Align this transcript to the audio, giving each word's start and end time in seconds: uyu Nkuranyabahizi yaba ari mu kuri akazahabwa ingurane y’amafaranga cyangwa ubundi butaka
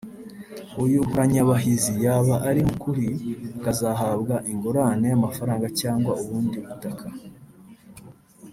uyu 0.83 0.97
Nkuranyabahizi 1.07 1.93
yaba 2.05 2.35
ari 2.49 2.61
mu 2.67 2.75
kuri 2.83 3.05
akazahabwa 3.57 4.35
ingurane 4.51 5.05
y’amafaranga 5.11 5.67
cyangwa 5.79 6.11
ubundi 6.21 6.57
butaka 6.65 7.07